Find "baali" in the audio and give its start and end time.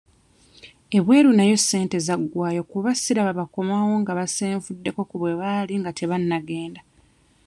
5.41-5.73